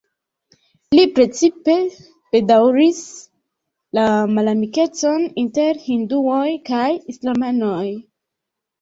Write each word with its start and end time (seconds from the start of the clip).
Li 0.95 1.03
precipe 1.19 1.75
bedaŭris 2.37 3.03
la 3.99 4.09
malamikecon 4.33 5.31
inter 5.45 5.85
hinduoj 5.89 6.45
kaj 6.75 6.85
islamanoj. 7.17 7.89